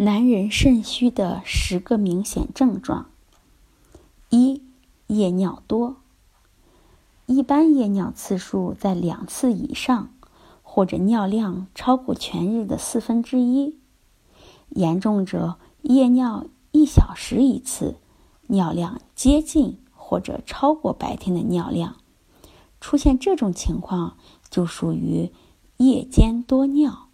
[0.00, 3.06] 男人肾虚的十个明显症状：
[4.30, 4.62] 一、
[5.08, 5.96] 夜尿多。
[7.26, 10.10] 一般夜尿次数在两次以上，
[10.62, 13.74] 或者尿量超过全日的四分之一；
[14.68, 17.96] 严重者夜尿一小时一次，
[18.46, 21.96] 尿量接近或者超过白天的尿量。
[22.80, 24.16] 出现这种情况，
[24.48, 25.32] 就属于
[25.78, 27.08] 夜间多尿。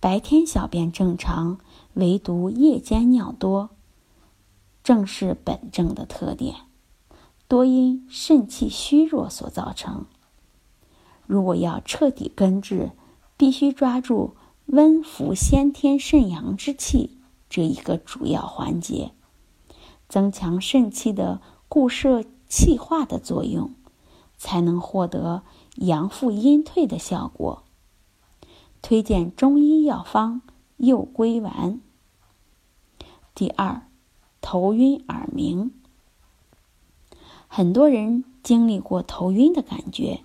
[0.00, 1.60] 白天小便正常。
[1.96, 3.70] 唯独夜间尿多，
[4.84, 6.54] 正是本症的特点，
[7.48, 10.04] 多因肾气虚弱所造成。
[11.26, 12.92] 如果要彻底根治，
[13.38, 19.12] 必须抓住温服先天肾阳之气这一个主要环节，
[20.06, 23.74] 增强肾气的固摄气化的作用，
[24.36, 25.42] 才能获得
[25.76, 27.62] 阳复阴退的效果。
[28.82, 30.42] 推荐中医药方
[30.76, 31.80] 右归丸。
[33.36, 33.82] 第二，
[34.40, 35.70] 头晕耳鸣。
[37.46, 40.20] 很多人经历过头晕的感觉，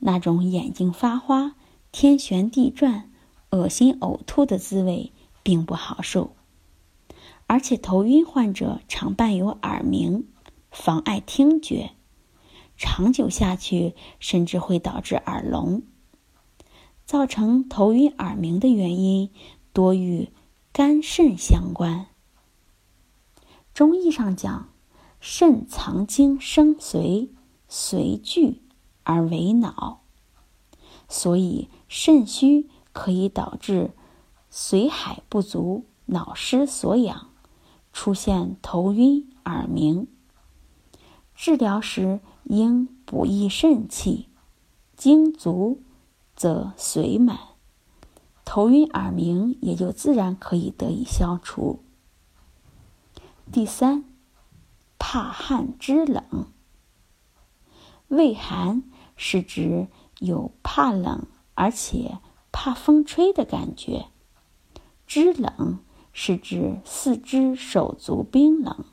[0.00, 1.54] 那种眼睛发花、
[1.92, 3.08] 天旋地转、
[3.50, 5.12] 恶心呕吐的滋味
[5.44, 6.32] 并不好受。
[7.46, 10.26] 而且头晕患者常伴有耳鸣，
[10.72, 11.92] 妨碍听觉，
[12.76, 15.82] 长久下去甚至会导致耳聋。
[17.06, 19.30] 造成头晕耳鸣的原因
[19.72, 20.30] 多与
[20.72, 22.06] 肝肾相关。
[23.72, 24.68] 中医上讲，
[25.20, 27.28] 肾藏精生髓，
[27.68, 28.60] 髓聚
[29.04, 30.02] 而为脑，
[31.08, 33.92] 所以肾虚可以导致
[34.52, 37.28] 髓海不足、脑失所养，
[37.92, 40.06] 出现头晕耳鸣。
[41.34, 44.28] 治疗时应补益肾气，
[44.96, 45.80] 精足
[46.36, 47.38] 则髓满，
[48.44, 51.82] 头晕耳鸣也就自然可以得以消除。
[53.52, 54.04] 第三，
[54.96, 56.46] 怕寒肢冷。
[58.06, 58.84] 畏寒
[59.16, 59.88] 是指
[60.20, 62.18] 有怕冷而且
[62.52, 64.06] 怕风吹的感觉；
[65.04, 65.80] 肢冷
[66.12, 68.84] 是指四肢手足冰冷，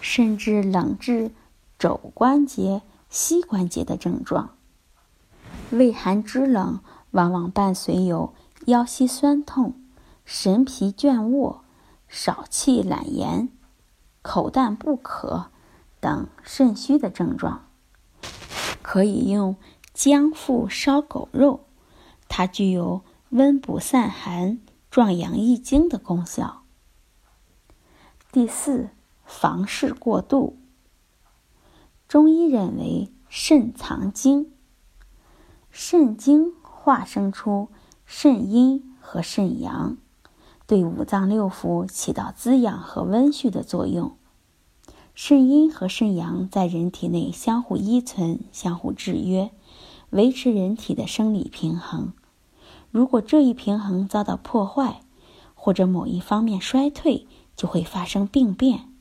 [0.00, 1.30] 甚至冷至
[1.78, 4.56] 肘关节、膝关节的症状。
[5.70, 6.80] 畏寒肢冷
[7.12, 8.34] 往往伴随有
[8.66, 9.80] 腰膝酸痛、
[10.24, 11.62] 神疲倦卧。
[12.08, 13.48] 少气懒言、
[14.22, 15.50] 口淡不渴
[16.00, 17.68] 等肾虚的症状，
[18.82, 19.56] 可以用
[19.92, 21.66] 姜附烧狗肉，
[22.28, 26.62] 它具有温补散寒、壮阳益精的功效。
[28.30, 28.90] 第四，
[29.24, 30.58] 房事过度。
[32.06, 34.52] 中医认为肾藏精，
[35.70, 37.68] 肾精化生出
[38.04, 39.96] 肾阴和肾阳。
[40.66, 44.16] 对五脏六腑起到滋养和温煦的作用。
[45.14, 49.50] 肾阴和肾阳在人体内相互依存、相互制约，
[50.10, 52.12] 维持人体的生理平衡。
[52.90, 55.00] 如果这一平衡遭到破坏，
[55.54, 57.26] 或者某一方面衰退，
[57.56, 58.92] 就会发生病变。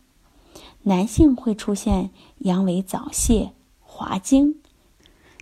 [0.83, 4.61] 男性会出现阳痿早泄、滑精、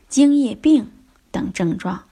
[0.07, 0.89] 精液病
[1.31, 2.06] 等症状。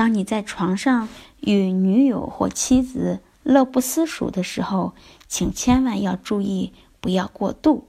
[0.00, 4.94] 当你在床上与女友或妻子乐不思蜀的时候，
[5.28, 6.72] 请千万要注意，
[7.02, 7.86] 不要过度。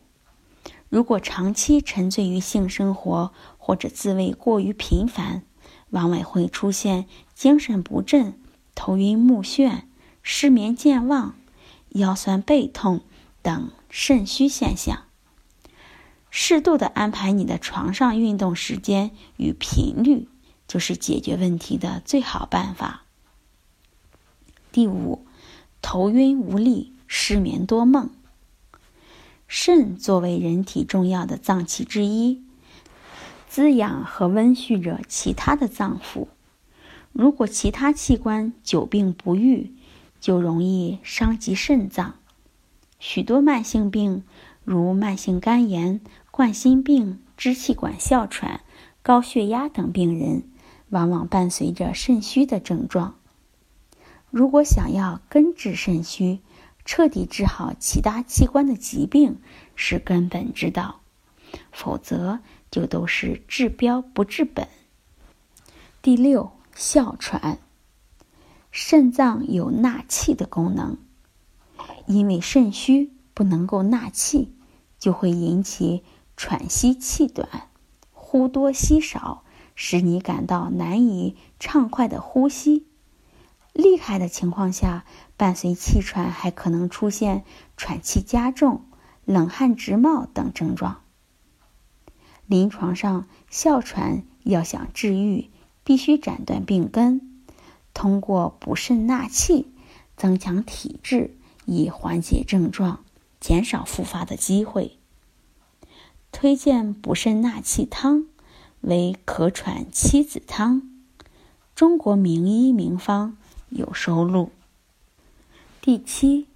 [0.90, 5.44] 如果长期沉醉于性生活或者自慰过于频繁，
[5.92, 8.38] 往往会出现精神不振、
[8.76, 9.84] 头晕目眩、
[10.22, 11.36] 失眠健忘、
[11.92, 13.00] 腰酸背痛
[13.42, 15.04] 等肾虚现象。
[16.30, 20.28] 适度的安排你的床上运动时间与频率。
[20.72, 23.04] 就是解决问题的最好办法。
[24.72, 25.26] 第五，
[25.82, 28.10] 头晕无力、失眠多梦。
[29.50, 32.42] 肾作为人体重要的脏器之一，
[33.50, 36.28] 滋养和温煦着其他的脏腑。
[37.12, 39.74] 如果其他器官久病不愈，
[40.22, 42.16] 就容易伤及肾脏。
[42.98, 44.24] 许多慢性病，
[44.64, 46.00] 如慢性肝炎、
[46.32, 48.62] 冠心病、支气管哮喘、
[49.04, 50.44] 高血压等病人。
[50.92, 53.16] 往往伴随着肾虚的症状。
[54.30, 56.40] 如果想要根治肾虚，
[56.86, 59.40] 彻底治好其他器官的疾病
[59.76, 61.02] 是根本之道，
[61.72, 62.40] 否则
[62.70, 64.68] 就都是治标不治本。
[66.02, 67.60] 第六，哮喘。
[68.72, 70.98] 肾脏有纳气的功能，
[72.08, 74.54] 因为肾虚不能够纳气，
[74.98, 76.04] 就会引起
[76.38, 77.68] 喘息气短、
[78.14, 79.44] 呼多吸少，
[79.84, 82.86] 使你感到难以畅快的呼吸。
[83.74, 85.06] 厉害的情况下，
[85.38, 87.44] 伴随气喘还可能出现
[87.78, 88.86] 喘气加重、
[89.26, 91.02] 冷汗直冒等症状。
[92.46, 95.50] 临床上，哮喘要想治愈，
[95.84, 97.44] 必须斩断病根。
[97.96, 99.66] 通过补肾纳气，
[100.16, 101.36] 增强体质，
[101.66, 103.04] 以缓解症状，
[103.40, 105.00] 减少复发的机会。
[106.32, 108.28] 推荐补肾纳气汤
[108.82, 110.82] 为咳喘七子汤，
[111.76, 113.38] 中国名医名方
[113.70, 114.50] 有收录。
[115.82, 116.48] 第七，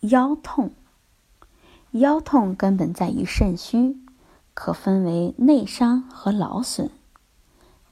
[0.00, 0.72] 腰痛。
[1.90, 3.96] 腰痛根本在于肾虚，
[4.52, 6.90] 可分为内伤和劳损。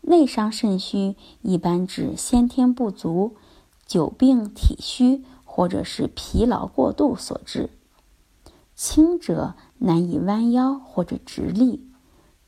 [0.01, 3.37] 内伤肾虚一般指先天不足、
[3.87, 7.71] 久病体虚或者是疲劳过度所致。
[8.75, 11.89] 轻者难以弯腰或者直立，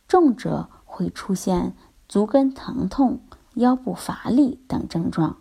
[0.08, 1.74] 重者会出现
[2.08, 3.20] 足跟疼痛、
[3.54, 5.38] 腰部乏力等症状。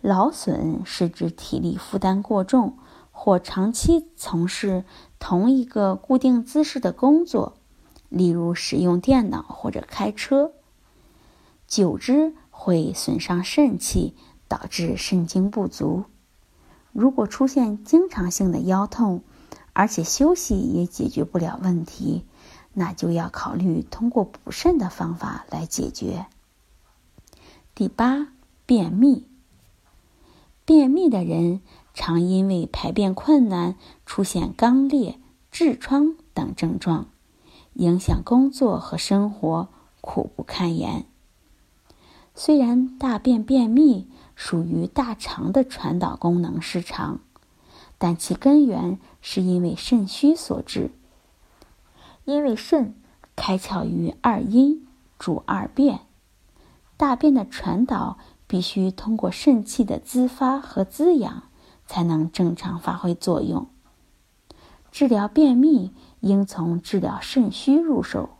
[0.00, 2.76] 劳损是指体力负担过重
[3.12, 4.84] 或长期从事
[5.20, 7.54] 同一个固定姿势的工作，
[8.08, 10.50] 例如使用电脑或者开车。
[11.68, 14.16] 久之会损伤肾气，
[14.48, 16.04] 导致肾精不足。
[16.92, 19.22] 如果出现经常性的腰痛，
[19.72, 22.24] 而且休息也解决不了问题，
[22.74, 26.26] 那就要考虑通过补肾的方法来解决。
[27.74, 28.28] 第八，
[28.66, 29.26] 便秘。
[30.64, 31.60] 便秘的人
[31.92, 35.18] 常因为排便困难，出现肛裂、
[35.52, 37.06] 痔疮等症状，
[37.74, 39.68] 影响工作和生活，
[40.00, 41.04] 苦不堪言。
[42.34, 47.20] 虽然大便便秘属于大肠的传导功能失常，
[47.98, 50.90] 但其根源是因为肾虚所致。
[52.24, 52.94] 因为肾
[53.36, 54.86] 开窍于二阴，
[55.18, 56.00] 主二便，
[56.96, 61.44] 大便的传导必须通过肾气的滋发和滋养，
[61.86, 63.68] 才能正常发挥作用。
[64.90, 68.30] 治疗便秘应从治疗肾虚入手，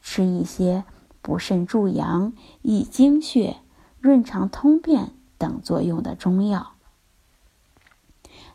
[0.00, 0.84] 吃一些。
[1.24, 2.32] 补肾助阳、
[2.62, 3.58] 益精血、
[4.00, 6.72] 润肠通便等作用的中药。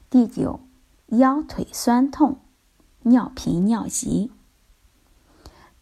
[0.09, 0.59] 第九，
[1.05, 2.39] 腰腿酸痛、
[3.03, 4.33] 尿频尿急。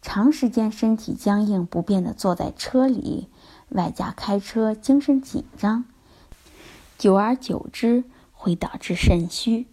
[0.06, 3.28] 长时间身体僵硬不便的坐在车里，
[3.70, 5.84] 外加开车精神紧张，
[6.96, 9.66] 久而久之会导致肾虚。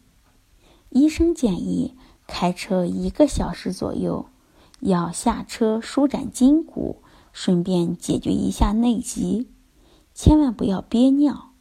[0.90, 1.96] 医生建议
[2.26, 4.26] 开车一个小时左右，
[4.80, 7.04] 要下车舒展筋骨。
[7.32, 9.50] 顺便解决一下内急，
[10.16, 11.52] 千万不要憋尿。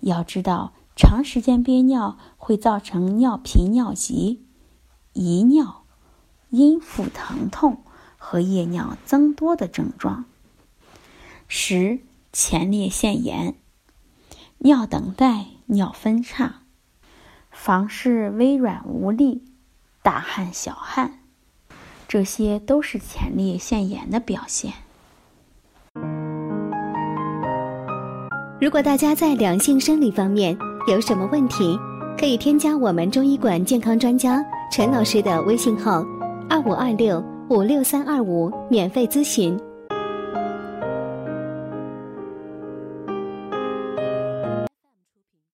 [0.00, 4.46] 要知道，长时间憋尿会造成尿频、尿急、
[5.12, 5.84] 遗尿、
[6.50, 7.82] 阴腹疼痛
[8.18, 10.26] 和夜尿增多的症状。
[11.46, 12.00] 十、
[12.30, 13.54] 前列腺炎、
[14.58, 16.56] 尿等待、尿分叉、
[17.50, 19.44] 房事微软无力、
[20.02, 21.20] 大汗小汗，
[22.06, 24.74] 这些都是前列腺炎的表现。
[28.60, 31.78] 如果大家在两性生理方面有什么问题，
[32.18, 36.04] 可以添加我们中医馆健康专家陈老师的微信号：
[36.50, 39.58] 二五二六五六三二五，免费咨询。